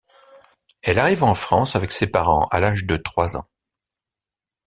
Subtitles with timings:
[0.81, 3.45] Elle arrive en France avec ses parents à l'âge de trois ans.